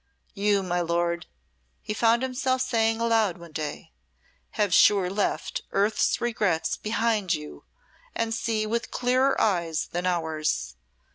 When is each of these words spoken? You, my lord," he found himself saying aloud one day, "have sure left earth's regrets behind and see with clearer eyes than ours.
You, 0.33 0.63
my 0.63 0.81
lord," 0.81 1.27
he 1.83 1.93
found 1.93 2.23
himself 2.23 2.61
saying 2.63 2.99
aloud 2.99 3.37
one 3.37 3.51
day, 3.51 3.91
"have 4.57 4.73
sure 4.73 5.11
left 5.11 5.61
earth's 5.73 6.19
regrets 6.19 6.75
behind 6.75 7.35
and 8.15 8.33
see 8.33 8.65
with 8.65 8.89
clearer 8.89 9.39
eyes 9.39 9.89
than 9.91 10.07
ours. 10.07 10.75